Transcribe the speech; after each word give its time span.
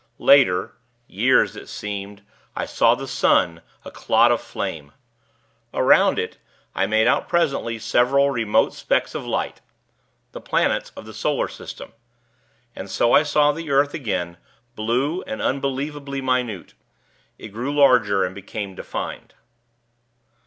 Later, 0.17 0.73
years 1.05 1.55
it 1.55 1.69
seemed, 1.69 2.23
I 2.55 2.65
saw 2.65 2.95
the 2.95 3.07
sun, 3.07 3.61
a 3.85 3.91
clot 3.91 4.31
of 4.31 4.41
flame. 4.41 4.93
Around 5.75 6.17
it, 6.17 6.39
I 6.73 6.87
made 6.87 7.05
out 7.05 7.29
presently 7.29 7.77
several 7.77 8.31
remote 8.31 8.73
specks 8.73 9.13
of 9.13 9.27
light 9.27 9.61
the 10.31 10.41
planets 10.41 10.91
of 10.97 11.05
the 11.05 11.13
Solar 11.13 11.47
system. 11.47 11.93
And 12.75 12.89
so 12.89 13.13
I 13.13 13.21
saw 13.21 13.51
the 13.51 13.69
earth 13.69 13.93
again, 13.93 14.37
blue 14.75 15.21
and 15.27 15.39
unbelievably 15.39 16.21
minute. 16.21 16.73
It 17.37 17.49
grew 17.49 17.71
larger, 17.71 18.23
and 18.23 18.33
became 18.33 18.73
defined. 18.73 19.35